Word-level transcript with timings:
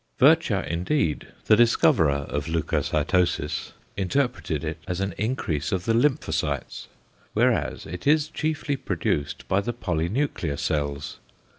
Virchow 0.17 0.61
indeed, 0.63 1.27
the 1.45 1.55
discoverer 1.55 2.09
of 2.27 2.47
leucocytosis, 2.47 3.73
interpreted 3.95 4.63
it 4.63 4.79
as 4.87 4.99
an 4.99 5.13
increase 5.15 5.71
of 5.71 5.85
the 5.85 5.93
lymphocytes; 5.93 6.87
whereas 7.35 7.85
it 7.85 8.07
is 8.07 8.27
chiefly 8.27 8.75
produced 8.75 9.47
by 9.47 9.61
the 9.61 9.73
polynuclear 9.73 10.57
cells. 10.57 11.19